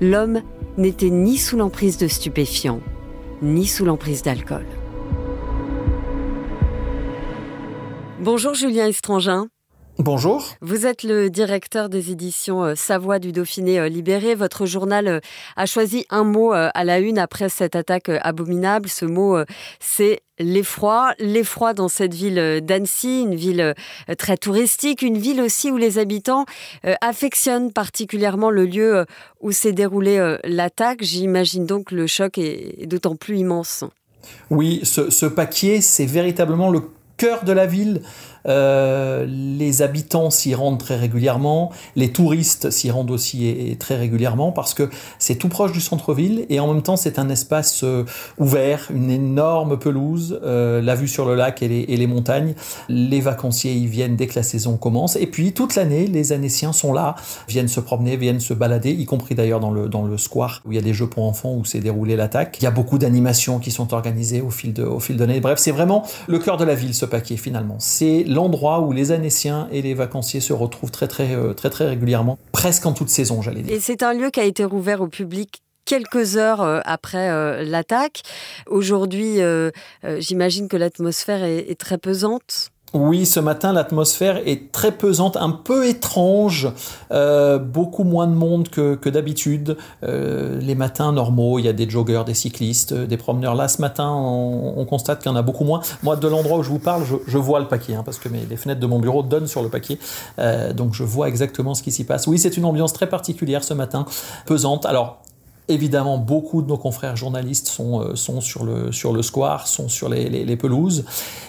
l'homme 0.00 0.42
n'était 0.76 1.10
ni 1.10 1.38
sous 1.38 1.56
l'emprise 1.56 1.96
de 1.96 2.08
stupéfiants, 2.08 2.80
ni 3.40 3.66
sous 3.66 3.84
l'emprise 3.84 4.22
d'alcool. 4.22 4.66
Bonjour 8.20 8.52
Julien 8.52 8.88
Estrangin. 8.88 9.46
Bonjour. 9.98 10.44
Vous 10.60 10.86
êtes 10.86 11.04
le 11.04 11.30
directeur 11.30 11.88
des 11.88 12.10
éditions 12.10 12.64
euh, 12.64 12.74
Savoie 12.74 13.20
du 13.20 13.30
Dauphiné 13.30 13.78
euh, 13.78 13.88
Libéré. 13.88 14.34
Votre 14.34 14.66
journal 14.66 15.06
euh, 15.06 15.20
a 15.56 15.66
choisi 15.66 16.04
un 16.10 16.24
mot 16.24 16.50
à 16.52 16.84
la 16.84 16.98
une 16.98 17.18
après 17.18 17.48
cette 17.48 17.76
attaque 17.76 18.08
abominable. 18.22 18.88
Ce 18.88 19.04
mot, 19.04 19.38
c'est 19.78 20.20
l'effroi. 20.40 21.14
L'effroi 21.20 21.74
dans 21.74 21.88
cette 21.88 22.12
ville 22.12 22.60
d'Annecy, 22.60 23.22
une 23.22 23.36
ville 23.36 23.74
très 24.18 24.36
touristique, 24.36 25.02
une 25.02 25.18
ville 25.18 25.40
aussi 25.40 25.70
où 25.70 25.76
les 25.76 25.98
habitants 25.98 26.44
affectionnent 27.00 27.72
particulièrement 27.72 28.50
le 28.50 28.66
lieu 28.66 29.04
où 29.40 29.52
s'est 29.52 29.72
déroulée 29.72 30.36
l'attaque. 30.44 31.02
J'imagine 31.02 31.66
donc 31.66 31.90
le 31.90 32.06
choc 32.06 32.38
est 32.38 32.86
d'autant 32.86 33.16
plus 33.16 33.38
immense. 33.38 33.84
Oui, 34.50 34.80
ce, 34.84 35.10
ce 35.10 35.26
paquier, 35.26 35.80
c'est 35.80 36.06
véritablement 36.06 36.70
le 36.70 36.82
cœur 37.18 37.44
de 37.44 37.52
la 37.52 37.66
ville 37.66 38.00
euh, 38.48 39.26
les 39.28 39.82
habitants 39.82 40.30
s'y 40.30 40.54
rendent 40.54 40.78
très 40.78 40.96
régulièrement, 40.96 41.70
les 41.96 42.10
touristes 42.12 42.70
s'y 42.70 42.90
rendent 42.90 43.10
aussi 43.10 43.76
très 43.78 43.96
régulièrement 43.96 44.52
parce 44.52 44.74
que 44.74 44.88
c'est 45.18 45.36
tout 45.36 45.48
proche 45.48 45.72
du 45.72 45.80
centre-ville 45.80 46.46
et 46.48 46.60
en 46.60 46.72
même 46.72 46.82
temps 46.82 46.96
c'est 46.96 47.18
un 47.18 47.28
espace 47.28 47.82
euh, 47.84 48.04
ouvert, 48.38 48.88
une 48.90 49.10
énorme 49.10 49.78
pelouse, 49.78 50.40
euh, 50.42 50.80
la 50.80 50.94
vue 50.94 51.08
sur 51.08 51.26
le 51.26 51.34
lac 51.34 51.62
et 51.62 51.68
les, 51.68 52.06
montagnes. 52.06 52.54
Les 52.88 53.20
vacanciers 53.20 53.74
y 53.74 53.86
viennent 53.86 54.16
dès 54.16 54.26
que 54.26 54.36
la 54.36 54.42
saison 54.42 54.76
commence 54.76 55.16
et 55.16 55.26
puis 55.26 55.52
toute 55.52 55.74
l'année 55.74 56.06
les 56.06 56.32
Annéciens 56.32 56.72
sont 56.72 56.92
là, 56.92 57.14
viennent 57.48 57.68
se 57.68 57.80
promener, 57.80 58.16
viennent 58.16 58.40
se 58.40 58.54
balader, 58.54 58.90
y 58.90 59.04
compris 59.04 59.34
d'ailleurs 59.34 59.60
dans 59.60 59.70
le, 59.70 59.88
dans 59.88 60.04
le 60.04 60.16
square 60.16 60.62
où 60.64 60.72
il 60.72 60.76
y 60.76 60.78
a 60.78 60.82
des 60.82 60.94
jeux 60.94 61.08
pour 61.08 61.24
enfants 61.24 61.54
où 61.54 61.64
s'est 61.64 61.80
déroulé 61.80 62.16
l'attaque. 62.16 62.56
Il 62.60 62.64
y 62.64 62.66
a 62.66 62.70
beaucoup 62.70 62.98
d'animations 62.98 63.58
qui 63.58 63.70
sont 63.70 63.92
organisées 63.94 64.40
au 64.40 64.50
fil 64.50 64.72
de, 64.72 64.84
au 64.84 65.00
fil 65.00 65.16
de 65.16 65.24
l'année. 65.24 65.40
Bref, 65.40 65.58
c'est 65.58 65.70
vraiment 65.70 66.04
le 66.26 66.38
cœur 66.38 66.56
de 66.56 66.64
la 66.64 66.74
ville 66.74 66.94
ce 66.94 67.04
paquet 67.04 67.36
finalement. 67.36 67.76
C'est 67.78 68.24
l'endroit 68.38 68.80
où 68.80 68.92
les 68.92 69.10
Annéciens 69.10 69.68
et 69.72 69.82
les 69.82 69.94
vacanciers 69.94 70.40
se 70.40 70.52
retrouvent 70.52 70.92
très 70.92 71.08
très 71.08 71.34
euh, 71.34 71.54
très 71.54 71.70
très 71.70 71.88
régulièrement, 71.88 72.38
presque 72.52 72.86
en 72.86 72.92
toute 72.92 73.08
saison, 73.08 73.42
j'allais 73.42 73.62
dire. 73.62 73.74
Et 73.74 73.80
c'est 73.80 74.04
un 74.04 74.14
lieu 74.14 74.30
qui 74.30 74.38
a 74.38 74.44
été 74.44 74.64
rouvert 74.64 75.00
au 75.00 75.08
public 75.08 75.60
quelques 75.84 76.36
heures 76.36 76.60
euh, 76.60 76.80
après 76.84 77.30
euh, 77.30 77.64
l'attaque. 77.64 78.22
Aujourd'hui, 78.68 79.38
j'imagine 80.18 80.68
que 80.68 80.76
l'atmosphère 80.76 81.42
est, 81.42 81.78
très 81.78 81.98
pesante. 81.98 82.70
Oui, 82.94 83.26
ce 83.26 83.38
matin, 83.38 83.74
l'atmosphère 83.74 84.40
est 84.48 84.72
très 84.72 84.92
pesante, 84.92 85.36
un 85.36 85.50
peu 85.50 85.86
étrange, 85.86 86.68
euh, 87.10 87.58
beaucoup 87.58 88.02
moins 88.02 88.26
de 88.26 88.32
monde 88.32 88.70
que, 88.70 88.94
que 88.94 89.10
d'habitude. 89.10 89.76
Euh, 90.04 90.58
les 90.58 90.74
matins 90.74 91.12
normaux, 91.12 91.58
il 91.58 91.66
y 91.66 91.68
a 91.68 91.74
des 91.74 91.88
joggeurs, 91.88 92.24
des 92.24 92.32
cyclistes, 92.32 92.94
des 92.94 93.18
promeneurs. 93.18 93.54
Là, 93.54 93.68
ce 93.68 93.82
matin, 93.82 94.10
on, 94.10 94.72
on 94.78 94.84
constate 94.86 95.18
qu'il 95.18 95.30
y 95.30 95.34
en 95.34 95.36
a 95.36 95.42
beaucoup 95.42 95.64
moins. 95.64 95.82
Moi, 96.02 96.16
de 96.16 96.28
l'endroit 96.28 96.56
où 96.56 96.62
je 96.62 96.70
vous 96.70 96.78
parle, 96.78 97.04
je, 97.26 97.36
vois 97.36 97.60
le 97.60 97.68
paquet, 97.68 97.94
hein, 97.94 98.02
parce 98.02 98.18
que 98.18 98.30
mes, 98.30 98.46
les 98.48 98.56
fenêtres 98.56 98.80
de 98.80 98.86
mon 98.86 99.00
bureau 99.00 99.22
donnent 99.22 99.48
sur 99.48 99.62
le 99.62 99.68
paquet. 99.68 99.98
Euh, 100.38 100.72
donc, 100.72 100.94
je 100.94 101.02
vois 101.02 101.28
exactement 101.28 101.74
ce 101.74 101.82
qui 101.82 101.92
s'y 101.92 102.04
passe. 102.04 102.26
Oui, 102.26 102.38
c'est 102.38 102.56
une 102.56 102.64
ambiance 102.64 102.94
très 102.94 103.06
particulière 103.06 103.64
ce 103.64 103.74
matin, 103.74 104.06
pesante. 104.46 104.86
Alors, 104.86 105.20
Évidemment, 105.70 106.16
beaucoup 106.16 106.62
de 106.62 106.68
nos 106.68 106.78
confrères 106.78 107.14
journalistes 107.16 107.68
sont, 107.68 108.00
euh, 108.00 108.14
sur, 108.14 108.64
le, 108.64 109.22
square, 109.22 109.66
sont 109.66 109.88
sur 109.88 110.08
les, 110.08 110.56
pelouses. 110.56 111.04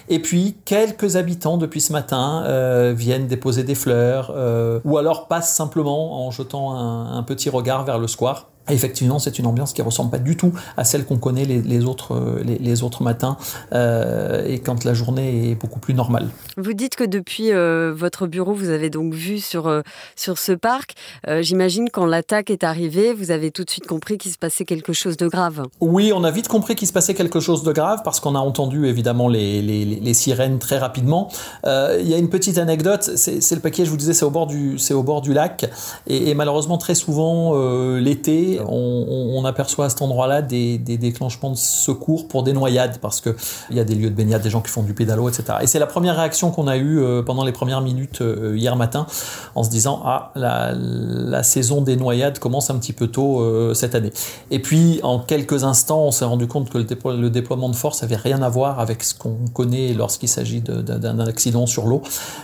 Et 0.10 0.20
puis, 0.20 0.58
quelques 0.66 1.16
habitants 1.16 1.58
depuis 1.58 1.80
ce 1.80 1.94
matin 1.94 2.44
euh, 2.46 2.94
viennent 2.96 3.28
déposer 3.28 3.64
des 3.64 3.76
fleurs 3.76 4.34
euh, 4.36 4.82
ou 4.84 4.98
alors 4.98 5.28
passent 5.28 5.56
simplement 5.56 6.28
en 6.28 6.32
jetant 6.32 6.74
un 6.74 7.24
petit 7.24 7.50
regard 7.50 7.86
vers 7.86 7.98
le 7.98 8.08
square. 8.08 8.50
Et 8.70 8.74
effectivement, 8.74 9.20
c'est 9.20 9.40
une 9.40 9.46
ambiance 9.46 9.74
qui 9.74 9.82
ressemble 9.82 10.12
pas 10.12 10.20
du 10.20 10.38
tout 10.38 10.54
à 10.78 10.84
celle 10.84 11.06
qu'on 11.06 11.18
connaît 11.18 11.46
les, 11.46 11.62
les 11.62 11.86
autres, 11.86 12.42
les, 12.44 12.58
les, 12.58 12.84
autres 12.84 13.04
matins 13.04 13.38
euh, 13.74 14.46
et 14.48 14.60
quand 14.60 14.84
la 14.86 14.94
journée 14.94 15.52
est 15.52 15.56
beaucoup 15.56 15.80
plus 15.80 15.94
normale. 15.94 16.28
Vous 16.58 16.74
dites 16.74 16.96
que 16.96 17.04
depuis 17.04 17.52
euh, 17.52 17.94
votre 17.96 18.28
bureau, 18.28 18.54
vous 18.54 18.70
avez 18.70 18.90
donc 18.90 19.14
vu 19.14 19.40
sur, 19.40 19.68
euh, 19.68 19.82
sur 20.16 20.38
ce 20.38 20.52
parc. 20.52 20.94
Euh, 21.28 21.42
J'imagine 21.42 21.90
quand 21.90 22.06
l'attaque 22.06 22.50
est 22.50 22.64
arrivée, 22.64 23.14
vous 23.14 23.32
avez 23.32 23.52
tout 23.52 23.64
de 23.64 23.70
suite 23.70 23.88
compris 23.88 24.18
qu'il 24.18 24.32
se 24.32 24.38
passait 24.38 24.66
quelque 24.66 24.94
chose 24.94 25.18
de 25.18 25.28
grave. 25.28 25.64
Oui, 25.80 26.12
on 26.14 26.24
a 26.24 26.32
vite 26.32 26.48
compris 26.48 26.76
qu'il 26.76 26.88
se 26.88 26.94
passait 26.94 27.14
quelque 27.14 27.40
chose 27.40 27.64
de 27.64 27.72
grave 27.72 28.02
parce 28.04 28.20
qu'on 28.20 28.36
a 28.36 28.40
entendu 28.40 28.88
évidemment 28.88 29.28
les, 29.28 29.62
les, 29.62 30.14
sirènes 30.14 30.60
très 30.60 30.78
rapidement. 30.78 31.32
Euh, 31.66 31.98
il 32.02 32.08
y 32.08 32.14
a 32.14 32.18
une 32.18 32.30
petite 32.30 32.58
anecdote, 32.58 33.04
c'est 33.16 33.56
le 33.56 33.62
paquet, 33.62 33.86
je 33.86 33.90
vous 33.90 33.98
disais, 33.98 34.14
c'est 34.14 34.26
au, 34.26 34.30
bord 34.30 34.48
du, 34.48 34.78
au 34.92 35.04
bord 35.04 35.22
du 35.22 35.34
lac 35.34 35.70
et, 36.08 36.30
et 36.30 36.34
malheureusement 36.34 36.78
très 36.78 36.96
souvent 36.96 37.56
l'été, 37.98 38.59
on, 38.68 39.46
aperçoit 39.46 39.86
à 39.86 39.90
cet 39.90 40.02
endroit-là 40.02 40.42
des, 40.42 40.78
déclenchements 40.78 41.52
de 41.52 41.56
secours 41.56 42.28
pour 42.28 42.44
des 42.44 42.54
noyades 42.54 42.98
parce 43.00 43.22
qu'il 43.22 43.34
y 43.72 43.80
a 43.80 43.84
des 43.84 43.96
lieux 43.96 44.10
de 44.10 44.16
baignade, 44.16 44.42
des 44.42 44.50
gens 44.50 44.62
qui 44.62 44.70
font 44.70 44.84
du 44.84 44.94
pédalo, 44.94 45.30
etc. 45.30 45.60
Et 45.62 45.68
c'est 45.68 45.80
la 45.80 45.88
première 45.88 46.18
réaction 46.18 46.52
qu'on 46.52 46.68
a 46.68 46.78
eue 46.78 47.00
euh, 47.00 47.24
pendant 47.24 47.44
les 47.44 47.52
premières 47.52 47.82
minutes 47.82 48.22
euh, 48.22 48.56
hier 48.58 48.76
matin 48.76 49.08
en 49.56 49.64
se 49.64 49.70
disant 49.70 50.02
Ah, 50.06 50.32
la, 50.36 51.44
saison 51.44 51.82
des 51.82 51.96
noyades 51.96 52.38
commence 52.40 52.70
un 52.70 52.78
petit 52.78 52.94
peu 52.94 53.08
tôt 53.08 53.40
euh, 53.40 53.74
cette 53.74 53.96
année. 53.96 54.12
Et 54.52 54.60
puis, 54.60 55.00
en 55.04 55.20
quelques 55.20 55.64
instants, 55.64 56.04
on 56.04 56.12
s'est 56.12 56.26
rendu 56.26 56.48
compte 56.48 56.70
que 56.70 56.78
le, 56.78 56.84
déplo 56.84 57.16
le, 57.16 57.30
déploiement 57.30 57.70
de 57.70 57.76
force 57.76 58.04
avait 58.04 58.18
rien 58.18 58.42
à 58.42 58.50
voir 58.50 58.80
avec 58.80 59.04
ce 59.04 59.16
qu'on 59.16 59.38
connaît 59.54 59.94
lorsqu'il 59.94 60.30
s'agit 60.30 60.62
d'un 60.62 61.20
accident 61.20 61.66
sur 61.66 61.88
l'eau. 61.88 62.02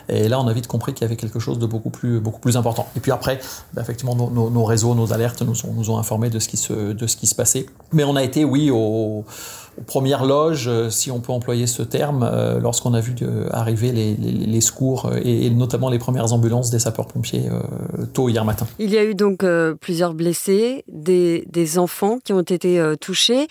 Et 0.09 0.27
là, 0.27 0.39
on 0.39 0.47
a 0.47 0.53
vite 0.53 0.67
compris 0.67 0.93
qu'il 0.93 1.03
y 1.03 1.05
avait 1.05 1.17
quelque 1.17 1.39
chose 1.39 1.59
de 1.59 1.65
beaucoup 1.65 1.89
plus, 1.89 2.21
important. 2.55 2.87
Et 2.95 2.99
puis 2.99 3.11
après, 3.11 3.39
bah, 3.73 3.81
effectivement, 3.81 4.15
nos, 4.15 4.65
réseaux, 4.65 4.95
nos 4.95 5.13
alertes 5.13 5.41
nous 5.41 5.91
ont 5.91 5.94
informé 5.97 6.29
de 6.29 6.39
ce 6.39 6.47
qui 6.47 6.57
se, 6.57 6.93
de 6.93 7.07
ce 7.07 7.17
qui 7.17 7.27
se 7.27 7.35
passait. 7.35 7.65
Mais 7.93 8.03
on 8.03 8.15
a 8.15 8.23
été, 8.23 8.45
oui, 8.45 8.69
au, 8.71 9.25
aux 9.77 9.81
premières 9.81 10.25
loges, 10.25 10.67
euh, 10.67 10.89
si 10.89 11.11
on 11.11 11.19
peut 11.19 11.31
employer 11.31 11.67
ce 11.67 11.83
terme, 11.83 12.23
euh, 12.23 12.59
lorsqu'on 12.59 12.93
a 12.93 13.01
vu 13.01 13.13
euh, 13.21 13.47
arriver 13.51 13.91
les, 13.91 14.15
les, 14.15 14.61
secours 14.61 15.11
et, 15.21 15.45
et, 15.45 15.49
notamment 15.49 15.89
les 15.89 15.99
premières 15.99 16.33
ambulances 16.33 16.69
des 16.69 16.79
sapeurs-pompiers 16.79 17.49
euh, 17.49 18.05
tôt 18.13 18.29
hier 18.29 18.45
matin. 18.45 18.67
Il 18.79 18.91
y 18.91 18.97
a 18.97 19.03
eu 19.03 19.15
donc 19.15 19.43
euh, 19.43 19.75
plusieurs 19.75 20.13
blessés, 20.13 20.83
des, 20.87 21.45
des 21.51 21.77
enfants 21.77 22.19
qui 22.23 22.33
ont 22.33 22.41
été 22.41 22.79
euh, 22.79 22.95
touchés. 22.95 23.47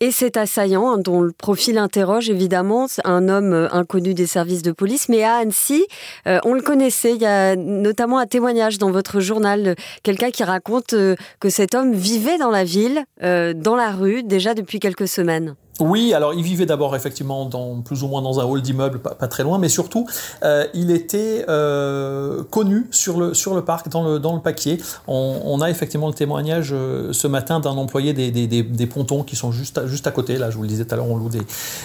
Et 0.00 0.12
cet 0.12 0.36
assaillant, 0.36 0.88
hein, 0.92 0.98
dont 0.98 1.22
le 1.22 1.32
profil 1.32 1.76
interroge 1.76 2.30
évidemment, 2.30 2.86
un 3.04 3.28
homme 3.28 3.52
euh, 3.52 3.68
inconnu 3.72 4.14
des 4.14 4.28
services 4.28 4.62
de 4.62 4.70
police, 4.70 5.08
mais 5.08 5.24
à 5.24 5.36
Annecy, 5.36 5.86
euh, 6.28 6.38
on 6.44 6.54
le 6.54 6.62
connaissait. 6.62 7.16
Il 7.16 7.20
y 7.20 7.26
a 7.26 7.56
notamment 7.56 8.18
un 8.18 8.26
témoignage 8.26 8.78
dans 8.78 8.92
votre 8.92 9.18
journal, 9.18 9.74
quelqu'un 10.04 10.30
qui 10.30 10.44
raconte 10.44 10.92
euh, 10.92 11.16
que 11.40 11.50
cet 11.50 11.74
homme 11.74 11.94
vivait 11.94 12.38
dans 12.38 12.50
la 12.50 12.62
ville, 12.62 13.04
dans 13.20 13.76
la 13.76 13.90
rue, 13.90 14.22
déjà 14.22 14.54
depuis 14.54 14.78
quelques 14.78 15.08
semaines. 15.08 15.56
Oui, 15.80 16.12
alors 16.12 16.34
il 16.34 16.42
vivait 16.42 16.66
d'abord 16.66 16.96
effectivement 16.96 17.44
dans 17.44 17.80
plus 17.82 18.02
ou 18.02 18.08
moins 18.08 18.20
dans 18.20 18.40
un 18.40 18.44
hall 18.44 18.62
d'immeuble, 18.62 18.98
pas, 18.98 19.28
très 19.28 19.44
loin, 19.44 19.58
mais 19.58 19.68
surtout 19.68 20.06
euh, 20.42 20.66
il 20.74 20.90
était 20.90 21.44
euh, 21.48 22.42
connu 22.50 22.88
sur 22.90 23.18
le 23.18 23.32
sur 23.32 23.54
le 23.54 23.62
parc, 23.64 23.88
dans 23.88 24.02
le 24.02 24.18
dans 24.18 24.34
le 24.34 24.40
paquier. 24.40 24.78
On, 25.06 25.60
a 25.60 25.70
effectivement 25.70 26.08
le 26.08 26.14
témoignage 26.14 26.70
euh, 26.72 27.12
ce 27.12 27.26
matin 27.26 27.60
d'un 27.60 27.70
employé 27.70 28.12
des, 28.12 28.30
des, 28.30 28.46
des, 28.46 28.86
pontons 28.86 29.22
qui 29.22 29.34
sont 29.36 29.50
juste 29.50 29.78
à, 29.78 29.86
juste 29.86 30.06
à 30.06 30.10
côté. 30.10 30.36
Là, 30.36 30.50
je 30.50 30.56
vous 30.56 30.62
le 30.62 30.68
disais 30.68 30.84
tout 30.84 30.94
à 30.94 30.96
l'heure, 30.96 31.10
on 31.10 31.16
loue 31.16 31.28
des 31.28 31.42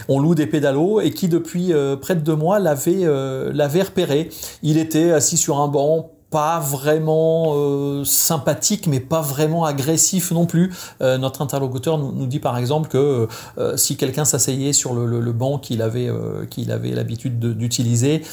on 0.09 0.19
loue 0.19 0.35
des 0.35 0.47
pédalos 0.47 1.01
et 1.01 1.12
qui 1.12 1.27
depuis 1.27 1.73
euh, 1.73 1.95
près 1.95 2.15
de 2.15 2.21
deux 2.21 2.35
mois 2.35 2.59
l'avait 2.59 3.01
euh, 3.03 3.51
l'avait 3.53 3.83
repéré. 3.83 4.29
Il 4.62 4.77
était 4.77 5.12
assis 5.12 5.38
sur 5.38 5.59
un 5.59 5.67
banc 5.67 6.12
pas 6.34 6.60
vraiment 6.60 7.54
euh, 7.54 8.04
sympathique, 8.06 8.88
mais 8.88 9.00
pas 9.00 9.22
vraiment 9.22 9.66
agressif 9.66 10.32
non 10.32 10.48
plus. 10.48 10.74
Euh, 11.00 11.20
notre 11.20 11.44
interlocuteur 11.44 12.00
nous, 12.00 12.12
nous, 12.12 12.25
dit 12.25 12.40
par 12.40 12.58
exemple 12.58 12.90
que 12.90 13.28
euh, 13.60 13.78
si 13.78 13.98
quelqu'un 13.98 14.25
s'asseyait 14.25 14.74
sur 14.74 14.96
le, 14.96 15.06
le, 15.06 15.32
banc 15.32 15.60
qu'il 15.60 15.84
avait, 15.84 16.10
qu'il 16.50 16.72
avait 16.72 16.90
l'habitude 16.90 17.38
d'utiliser, 17.40 18.24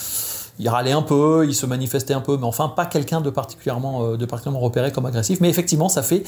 il 0.59 0.69
râlait 0.71 0.93
un 0.93 1.03
peu, 1.03 1.45
il 1.47 1.55
se 1.55 1.67
manifestait 1.67 2.15
un 2.15 2.23
peu, 2.23 2.39
mais 2.39 2.47
enfin 2.47 2.69
pas 2.69 2.87
quelqu'un 2.87 3.21
de 3.21 3.29
particulièrement, 3.29 4.17
de 4.17 4.25
particulièrement 4.25 4.65
repéré 4.65 4.93
comme 4.93 5.05
agressif. 5.05 5.43
Mais 5.43 5.51
effectivement, 5.51 5.91
ça 5.91 6.03
fait 6.03 6.25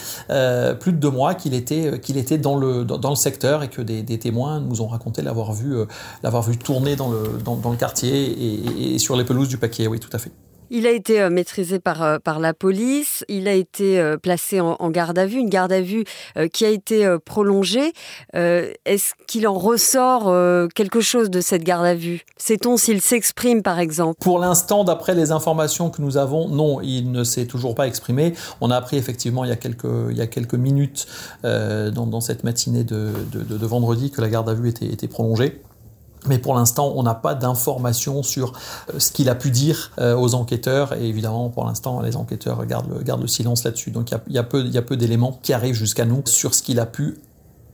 plus 0.78 0.92
de 0.92 0.98
deux 0.98 1.10
mois 1.10 1.34
qu'il 1.34 1.54
était, 1.54 2.00
qu'il 2.00 2.18
était 2.18 2.38
dans 2.38 2.56
le, 2.56 2.84
dans, 2.84 3.10
le 3.10 3.16
secteur 3.16 3.62
et 3.62 3.68
que 3.68 3.80
des, 3.80 4.02
des 4.02 4.18
témoins 4.18 4.60
nous 4.60 4.82
ont 4.82 4.88
raconté 4.88 5.22
l'avoir 5.22 5.54
vu, 5.54 5.74
l'avoir 6.22 6.42
vu 6.42 6.58
tourner 6.58 6.96
dans 6.96 7.10
le, 7.10 7.38
dans, 7.42 7.70
le 7.70 7.76
quartier 7.78 8.12
et, 8.12 8.94
et 8.94 8.98
sur 8.98 9.16
les 9.16 9.24
pelouses 9.24 9.48
du 9.48 9.56
paquet. 9.56 9.86
Oui, 9.86 10.00
tout 10.00 10.10
à 10.12 10.18
fait. 10.18 10.32
Il 10.74 10.86
a 10.86 10.90
été 10.90 11.20
euh, 11.20 11.28
maîtrisé 11.28 11.78
par, 11.78 12.02
euh, 12.02 12.18
par 12.18 12.40
la 12.40 12.54
police, 12.54 13.26
il 13.28 13.46
a 13.46 13.52
été 13.52 14.00
euh, 14.00 14.16
placé 14.16 14.58
en, 14.58 14.90
garde 14.90 15.18
à 15.18 15.26
vue, 15.26 15.38
une 15.38 15.50
garde 15.50 15.70
à 15.70 15.82
vue 15.82 16.04
qui 16.52 16.64
a 16.64 16.68
été 16.68 17.06
prolongée. 17.24 17.92
Est-ce 18.32 19.12
qu'il 19.26 19.46
en 19.46 19.54
ressort 19.54 20.32
quelque 20.74 21.00
chose 21.00 21.30
de 21.30 21.40
cette 21.40 21.62
garde 21.62 21.84
à 21.84 21.94
vue? 21.94 22.22
Sait-on 22.36 22.76
s'il 22.76 23.00
s'exprime 23.00 23.62
par 23.62 23.78
exemple? 23.78 24.18
Pour 24.20 24.38
l'instant, 24.38 24.84
d'après 24.84 25.14
les 25.14 25.30
informations 25.30 25.90
que 25.90 26.00
nous 26.00 26.16
avons, 26.16 26.48
non, 26.48 26.80
il 26.80 27.10
ne 27.10 27.24
s'est 27.24 27.46
toujours 27.46 27.74
pas 27.74 27.86
exprimé. 27.86 28.34
On 28.60 28.70
a 28.70 28.76
appris 28.76 28.96
effectivement 28.96 29.44
il 29.44 29.48
y 29.48 29.52
a 29.52 29.56
quelques, 29.56 30.10
il 30.10 30.16
y 30.16 30.22
a 30.22 30.26
quelques 30.26 30.54
minutes 30.54 31.06
dans, 31.42 32.20
cette 32.20 32.44
matinée 32.44 32.84
de, 32.84 33.12
de, 33.32 33.66
vendredi 33.66 34.10
que 34.10 34.20
la 34.20 34.28
garde 34.28 34.48
à 34.48 34.54
vue 34.54 34.68
était 34.68 35.08
prolongée. 35.08 35.60
Mais 36.26 36.38
pour 36.38 36.54
l'instant, 36.54 36.92
on 36.94 37.02
n'a 37.02 37.14
pas 37.14 37.34
d'informations 37.34 38.22
sur 38.22 38.52
euh, 38.92 38.98
ce 38.98 39.10
qu'il 39.10 39.28
a 39.28 39.34
pu 39.34 39.50
dire 39.50 39.90
euh, 39.98 40.16
aux 40.16 40.34
enquêteurs. 40.34 40.94
Et 40.94 41.08
évidemment, 41.08 41.48
pour 41.48 41.64
l'instant, 41.64 42.00
les 42.00 42.16
enquêteurs 42.16 42.64
gardent 42.66 43.20
le, 43.20 43.26
silence 43.26 43.64
là-dessus. 43.64 43.90
Donc 43.90 44.10
il 44.28 44.34
y 44.34 44.38
a 44.38 44.42
peu 44.42 44.96
d'éléments 44.96 45.38
qui 45.42 45.52
arrivent 45.52 45.74
jusqu'à 45.74 46.04
nous 46.04 46.22
sur 46.26 46.54
ce 46.54 46.62
qu'il 46.62 46.80
a 46.80 46.86
pu 46.86 47.18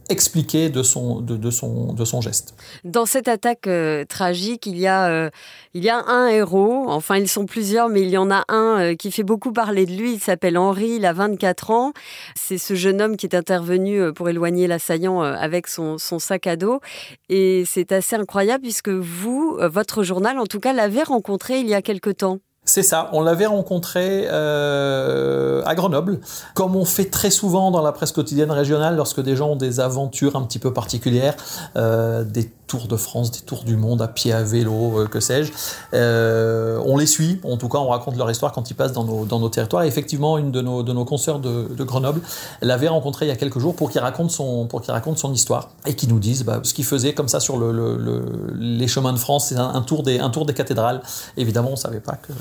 expliqué 0.08 0.70
de 0.70 0.82
son, 0.82 1.20
de, 1.20 1.50
son, 1.50 1.92
de 1.92 2.04
son 2.04 2.20
geste. 2.20 2.54
Dans 2.84 3.06
cette 3.06 3.28
attaque 3.28 3.66
euh, 3.66 4.04
tragique, 4.04 4.66
il 4.66 4.78
y, 4.78 4.86
a, 4.86 5.08
euh, 5.08 5.30
il 5.74 5.84
y 5.84 5.90
a 5.90 6.02
un 6.06 6.28
héros, 6.28 6.86
enfin 6.88 7.16
ils 7.16 7.28
sont 7.28 7.46
plusieurs, 7.46 7.88
mais 7.88 8.02
il 8.02 8.10
y 8.10 8.16
en 8.16 8.30
a 8.30 8.44
un 8.48 8.80
euh, 8.80 8.94
qui 8.94 9.10
fait 9.10 9.22
beaucoup 9.22 9.52
parler 9.52 9.86
de 9.86 9.92
lui, 9.92 10.14
il 10.14 10.20
s'appelle 10.20 10.56
Henri, 10.56 10.96
il 10.96 11.06
a 11.06 11.12
24 11.12 11.70
ans. 11.70 11.92
C'est 12.34 12.58
ce 12.58 12.74
jeune 12.74 13.02
homme 13.02 13.16
qui 13.16 13.26
est 13.26 13.34
intervenu 13.34 14.12
pour 14.12 14.28
éloigner 14.28 14.66
l'assaillant 14.66 15.20
avec 15.20 15.66
son, 15.66 15.98
son, 15.98 16.18
sac 16.18 16.46
à 16.46 16.56
dos. 16.56 16.80
Et 17.28 17.64
c'est 17.66 17.92
assez 17.92 18.16
incroyable 18.16 18.62
puisque 18.62 18.88
vous, 18.88 19.58
votre 19.60 20.02
journal 20.02 20.38
en 20.38 20.46
tout 20.46 20.60
cas, 20.60 20.72
l'avez 20.72 21.02
rencontré 21.02 21.60
il 21.60 21.68
y 21.68 21.74
a 21.74 21.82
quelque 21.82 22.10
temps. 22.10 22.38
C'est 22.68 22.82
ça, 22.82 23.08
on 23.14 23.22
l'avait 23.22 23.46
rencontré 23.46 24.26
euh, 24.30 25.62
à 25.64 25.74
Grenoble, 25.74 26.20
comme 26.52 26.76
on 26.76 26.84
fait 26.84 27.06
très 27.06 27.30
souvent 27.30 27.70
dans 27.70 27.80
la 27.80 27.92
presse 27.92 28.12
quotidienne 28.12 28.50
régionale 28.50 28.94
lorsque 28.94 29.22
des 29.22 29.36
gens 29.36 29.52
ont 29.52 29.56
des 29.56 29.80
aventures 29.80 30.36
un 30.36 30.42
petit 30.42 30.58
peu 30.58 30.70
particulières, 30.70 31.34
euh, 31.76 32.24
des 32.24 32.52
tours 32.68 32.86
de 32.86 32.96
France, 32.96 33.32
des 33.32 33.40
tours 33.40 33.64
du 33.64 33.76
monde 33.76 34.00
à 34.00 34.06
pied, 34.06 34.32
à 34.32 34.44
vélo, 34.44 35.00
euh, 35.00 35.06
que 35.08 35.18
sais-je. 35.18 35.52
Euh, 35.94 36.80
on 36.86 36.96
les 36.96 37.06
suit, 37.06 37.40
en 37.42 37.56
tout 37.56 37.68
cas 37.68 37.78
on 37.78 37.88
raconte 37.88 38.16
leur 38.16 38.30
histoire 38.30 38.52
quand 38.52 38.70
ils 38.70 38.74
passent 38.74 38.92
dans 38.92 39.04
nos, 39.04 39.24
dans 39.24 39.40
nos 39.40 39.48
territoires. 39.48 39.82
Et 39.82 39.88
effectivement, 39.88 40.38
une 40.38 40.52
de 40.52 40.60
nos, 40.60 40.84
de 40.84 40.92
nos 40.92 41.04
consoeurs 41.04 41.40
de, 41.40 41.74
de 41.74 41.84
Grenoble 41.84 42.20
l'avait 42.62 42.88
rencontré 42.88 43.26
il 43.26 43.28
y 43.28 43.32
a 43.32 43.36
quelques 43.36 43.58
jours 43.58 43.74
pour 43.74 43.90
qu'il 43.90 44.00
raconte 44.00 44.30
son, 44.30 44.66
pour 44.66 44.82
qu'il 44.82 44.92
raconte 44.92 45.18
son 45.18 45.32
histoire 45.32 45.70
et 45.86 45.94
qui 45.94 46.06
nous 46.06 46.20
dise 46.20 46.44
bah, 46.44 46.60
ce 46.62 46.74
qu'il 46.74 46.84
faisait 46.84 47.14
comme 47.14 47.28
ça 47.28 47.40
sur 47.40 47.56
le, 47.56 47.72
le, 47.72 47.96
le, 47.96 48.22
les 48.54 48.86
chemins 48.86 49.12
de 49.12 49.18
France, 49.18 49.48
c'est 49.48 49.56
un, 49.56 49.82
tour 49.82 50.04
des, 50.04 50.20
un 50.20 50.30
tour 50.30 50.46
des 50.46 50.54
cathédrales. 50.54 51.02
Évidemment, 51.36 51.70
on 51.72 51.76
savait 51.76 52.00
pas 52.00 52.16
que 52.16 52.32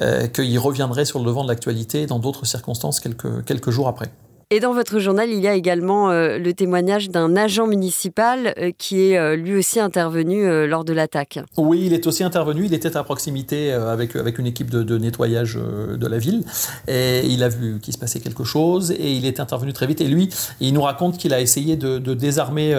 euh, 0.00 0.26
qu'il 0.28 0.58
reviendrait 0.58 1.06
sur 1.06 1.18
le 1.18 1.24
devant 1.24 1.42
de 1.42 1.48
l'actualité 1.48 2.06
dans 2.06 2.18
d'autres 2.18 2.44
circonstances 2.44 3.00
quelques, 3.00 3.44
quelques 3.44 3.70
jours 3.70 3.88
après. 3.88 4.10
Et 4.50 4.60
dans 4.60 4.72
votre 4.72 4.98
journal, 4.98 5.30
il 5.30 5.40
y 5.40 5.48
a 5.48 5.54
également 5.54 6.10
euh, 6.10 6.38
le 6.38 6.52
témoignage 6.52 7.08
d'un 7.10 7.36
agent 7.36 7.66
municipal 7.66 8.54
euh, 8.58 8.72
qui 8.76 9.00
est 9.00 9.18
euh, 9.18 9.36
lui 9.36 9.56
aussi 9.56 9.80
intervenu 9.80 10.66
lors 10.66 10.84
de 10.84 10.92
l'attaque. 10.92 11.38
Oui, 11.56 11.82
il 11.86 11.92
est 11.92 12.06
aussi 12.06 12.24
intervenu. 12.24 12.66
Il 12.66 12.74
était 12.74 12.96
à 12.96 13.02
proximité 13.02 13.72
avec, 13.72 14.16
avec 14.16 14.38
une 14.38 14.46
équipe 14.46 14.70
de, 14.70 14.98
nettoyage 14.98 15.56
de 15.56 16.06
la 16.06 16.18
ville. 16.18 16.44
Et 16.88 17.22
il 17.26 17.42
a 17.42 17.48
vu 17.48 17.78
qu'il 17.80 17.92
se 17.92 17.98
passait 17.98 18.20
quelque 18.20 18.44
chose 18.44 18.90
et 18.92 19.12
il 19.12 19.26
est 19.26 19.40
intervenu 19.40 19.72
très 19.72 19.86
vite. 19.86 20.00
Et 20.00 20.06
lui, 20.06 20.28
il 20.60 20.72
nous 20.74 20.82
raconte 20.82 21.18
qu'il 21.18 21.32
a 21.32 21.40
essayé 21.40 21.76
de, 21.76 21.98
désarmer 22.14 22.72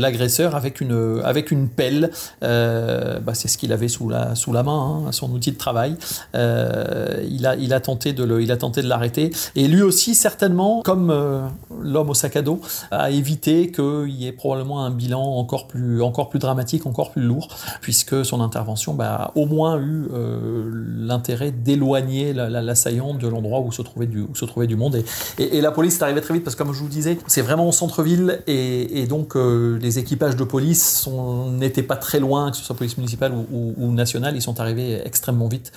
l'agresseur 0.00 0.54
avec 0.54 0.80
une, 0.80 1.20
avec 1.24 1.50
une 1.50 1.68
pelle. 1.68 2.10
Bah, 2.40 3.34
c'est 3.34 3.48
ce 3.48 3.58
qu'il 3.58 3.72
avait 3.72 3.88
sous 3.88 4.08
la, 4.08 4.34
sous 4.34 4.52
la 4.52 4.62
main, 4.62 5.04
hein, 5.06 5.12
son 5.12 5.30
outil 5.32 5.52
de 5.52 5.58
travail. 5.58 5.96
il, 6.34 7.46
a, 7.46 7.56
il, 7.56 7.72
a 7.72 7.80
tenté 7.80 8.12
de 8.12 8.88
l'arrêter. 8.88 9.30
Et 9.56 9.68
lui 9.68 9.82
aussi, 9.82 10.14
certainement, 10.14 10.82
euh, 11.10 11.46
l'homme 11.82 12.10
au 12.10 12.14
sac 12.14 12.36
à 12.36 12.42
dos, 12.42 12.60
a 12.90 13.10
évité 13.10 13.70
qu'il 13.70 14.10
y 14.10 14.26
ait 14.26 14.32
probablement 14.32 14.84
un 14.84 14.90
bilan 14.90 15.22
encore 15.22 15.66
plus, 15.66 16.02
encore 16.02 16.28
plus 16.28 16.38
dramatique, 16.38 16.86
encore 16.86 17.12
plus 17.12 17.22
lourd, 17.22 17.48
puisque 17.80 18.24
son 18.24 18.40
intervention 18.40 18.94
bah, 18.94 19.14
a 19.14 19.32
au 19.34 19.46
moins 19.46 19.78
eu 19.78 20.06
euh, 20.12 20.70
l'intérêt 20.98 21.50
d'éloigner 21.50 22.32
l'assaillant 22.32 23.14
de 23.14 23.28
l'endroit 23.28 23.60
où 23.60 23.72
se 23.72 23.82
trouvait 23.82 24.06
du, 24.06 24.20
où 24.20 24.34
se 24.34 24.44
trouvait 24.44 24.66
du 24.66 24.76
monde. 24.76 25.02
Et, 25.38 25.60
la 25.60 25.70
police 25.70 25.98
est 25.98 26.02
arrivée 26.02 26.20
très 26.20 26.34
vite 26.34 26.44
parce 26.44 26.56
que, 26.56 26.62
comme 26.62 26.74
je 26.74 26.80
vous 26.80 26.88
disais, 26.88 27.18
c'est 27.26 27.40
vraiment 27.40 27.66
au 27.68 27.72
centre-ville 27.72 28.42
et, 28.46 29.06
donc 29.06 29.36
euh, 29.36 29.78
les 29.80 29.98
équipages 29.98 30.36
de 30.36 30.44
police 30.44 31.08
n'étaient 31.52 31.82
pas 31.82 31.96
très 31.96 32.20
loin, 32.20 32.50
que 32.50 32.56
ce 32.56 32.64
soit 32.64 32.76
police 32.76 32.98
municipale 32.98 33.32
ou, 33.32 33.92
nationale, 33.92 34.36
ils 34.36 34.42
sont 34.42 34.60
arrivés 34.60 35.00
extrêmement 35.04 35.48
vite 35.48 35.72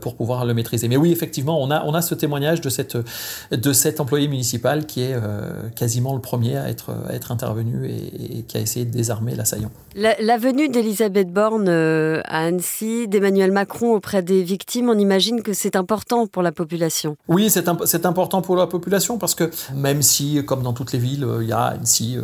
pour 0.00 0.14
pouvoir 0.14 0.44
le 0.44 0.54
maîtriser. 0.54 0.88
Mais 0.88 0.96
oui, 0.96 1.12
effectivement, 1.12 1.60
on 1.62 1.70
a, 1.70 1.84
on 1.84 1.94
a 1.94 2.02
ce 2.02 2.14
témoignage 2.14 2.60
de, 2.60 2.68
cette, 2.68 2.96
de 3.50 3.72
cet 3.72 4.00
municipal 4.28 4.86
qui 4.86 5.02
est 5.02 5.14
euh, 5.14 5.68
quasiment 5.74 6.14
le 6.14 6.20
premier 6.20 6.56
à 6.56 6.68
être, 6.68 6.90
à 7.08 7.14
être 7.14 7.32
intervenu 7.32 7.88
et, 7.88 8.42
qui 8.42 8.56
a 8.56 8.60
essayé 8.60 8.84
de 8.84 8.90
désarmer 8.90 9.34
l'assaillant. 9.34 9.70
La, 9.94 10.38
venue 10.38 10.68
d'Elisabeth 10.68 11.32
Borne 11.32 11.68
euh, 11.68 12.20
à 12.24 12.44
Annecy, 12.44 13.08
d'Emmanuel 13.08 13.52
Macron 13.52 13.94
auprès 13.94 14.22
des 14.22 14.42
victimes, 14.42 14.88
on 14.88 14.98
imagine 14.98 15.42
que 15.42 15.52
c'est 15.52 15.76
important 15.76 16.26
pour 16.26 16.42
la 16.42 16.52
population. 16.52 17.16
Oui, 17.28 17.50
c'est 17.50 18.06
important 18.06 18.42
pour 18.42 18.56
la 18.56 18.66
population 18.66 19.18
parce 19.18 19.34
que 19.34 19.50
même 19.74 20.02
si, 20.02 20.44
comme 20.44 20.62
dans 20.62 20.72
toutes 20.72 20.92
les 20.92 20.98
villes, 20.98 21.26
il 21.40 21.48
y 21.48 21.52
a 21.52 21.64
Annecy 21.64 22.18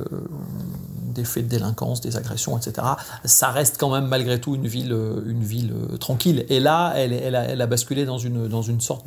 des 1.12 1.24
faits 1.24 1.44
de 1.44 1.50
délinquance, 1.50 2.00
des 2.00 2.16
agressions, 2.16 2.56
etc. 2.56 2.86
Ça 3.24 3.48
reste 3.48 3.76
quand 3.78 3.90
même 3.90 4.06
malgré 4.06 4.40
tout 4.40 4.54
une 4.54 4.66
ville, 4.66 4.92
euh, 4.92 5.20
une 5.26 5.42
ville 5.42 5.72
euh, 5.72 5.96
tranquille. 5.96 6.44
Et 6.48 6.60
là, 6.60 6.92
elle, 6.96 7.34
a, 7.34 7.66
basculé 7.66 8.04
dans 8.04 8.18
une, 8.18 8.80
sorte 8.80 9.06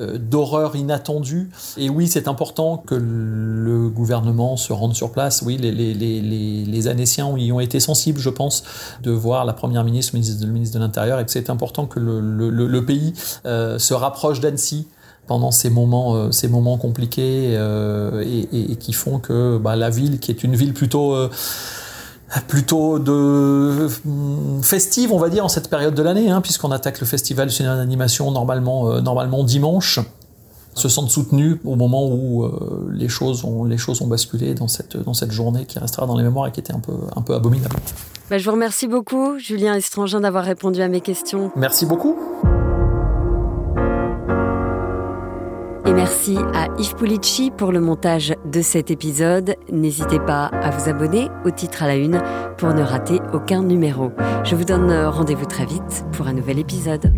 euh, 0.00 0.18
d'horreur 0.18 0.76
inattendue. 0.76 1.50
Et 1.76 1.90
oui, 1.90 2.08
c'est 2.08 2.28
important 2.28 2.78
que 2.78 2.94
le 2.94 3.88
gouvernement 3.88 4.56
se 4.56 4.72
rende 4.72 4.94
sur 4.94 5.12
place. 5.12 5.42
Oui, 5.42 5.56
les, 5.56 5.72
les, 5.72 6.88
Annéciens 6.88 7.34
y 7.38 7.50
ont 7.50 7.60
été 7.60 7.80
sensibles, 7.80 8.20
je 8.20 8.28
pense, 8.28 8.62
de 9.02 9.10
voir 9.10 9.44
la 9.44 9.54
Première 9.54 9.84
ministre, 9.84 10.12
le 10.14 10.50
ministre 10.52 10.78
de, 10.78 10.82
l'Intérieur, 10.82 11.18
et 11.18 11.24
que 11.24 11.30
c'est 11.30 11.48
important 11.48 11.86
que 11.86 11.98
le 11.98 12.84
pays 12.84 13.14
se 13.44 13.94
rapproche 13.94 14.40
d'Annecy 14.40 14.86
pendant 15.26 15.50
ces 15.50 15.70
moments, 15.70 16.14
euh, 16.14 16.30
ces 16.30 16.48
moments 16.48 16.76
compliqués 16.76 17.54
euh, 17.56 18.22
et, 18.52 18.76
qui 18.76 18.92
font 18.92 19.18
que 19.18 19.58
bah, 19.58 19.76
la 19.76 19.90
ville, 19.90 20.18
qui 20.18 20.30
est 20.30 20.44
une 20.44 20.54
ville 20.54 20.74
plutôt 20.74 21.14
euh, 21.14 21.30
plutôt 22.48 22.98
de 22.98 23.86
festive, 24.62 25.12
on 25.12 25.18
va 25.18 25.28
dire, 25.28 25.44
en 25.44 25.48
cette 25.48 25.70
période 25.70 25.94
de 25.94 26.02
l'année, 26.02 26.30
hein, 26.30 26.40
puisqu'on 26.40 26.72
attaque 26.72 27.00
le 27.00 27.06
festival 27.06 27.48
du 27.48 27.54
cinéma 27.54 27.76
d'animation 27.76 28.30
normalement, 28.32 29.00
normalement 29.00 29.44
dimanche, 29.44 30.00
se 30.74 30.88
sentent 30.88 31.10
soutenus 31.10 31.58
au 31.64 31.76
moment 31.76 32.08
où 32.08 32.50
les, 32.90 33.08
choses 33.08 33.44
ont, 33.44 33.62
les 33.62 33.78
choses 33.78 34.02
ont 34.02 34.08
basculé 34.08 34.54
dans 34.54 34.66
cette, 34.66 34.96
dans 34.96 35.14
cette 35.14 35.30
journée 35.30 35.64
qui 35.64 35.78
restera 35.78 36.06
dans 36.06 36.16
les 36.16 36.24
mémoires 36.24 36.48
et 36.48 36.50
qui 36.50 36.58
était 36.58 36.72
un 36.74 36.80
peu, 36.80 36.94
un 37.14 37.22
peu 37.22 37.34
abominable. 37.34 37.76
Bah, 38.28 38.38
je 38.38 38.44
vous 38.44 38.52
remercie 38.52 38.88
beaucoup, 38.88 39.38
Julien 39.38 39.74
Estrangin, 39.74 40.20
d'avoir 40.20 40.44
répondu 40.44 40.82
à 40.82 40.88
mes 40.88 41.02
questions. 41.02 41.52
Merci 41.54 41.86
beaucoup. 41.86 42.16
Merci 45.94 46.36
à 46.54 46.68
Yves 46.78 46.94
Pulici 46.96 47.50
pour 47.50 47.72
le 47.72 47.80
montage 47.80 48.34
de 48.44 48.62
cet 48.62 48.90
épisode. 48.90 49.56
N'hésitez 49.70 50.18
pas 50.18 50.46
à 50.46 50.70
vous 50.70 50.88
abonner 50.88 51.28
au 51.44 51.50
titre 51.50 51.82
à 51.82 51.86
la 51.86 51.96
une 51.96 52.20
pour 52.58 52.74
ne 52.74 52.82
rater 52.82 53.20
aucun 53.32 53.62
numéro. 53.62 54.12
Je 54.44 54.56
vous 54.56 54.64
donne 54.64 54.92
rendez-vous 55.06 55.46
très 55.46 55.66
vite 55.66 56.04
pour 56.12 56.26
un 56.26 56.32
nouvel 56.32 56.58
épisode. 56.58 57.12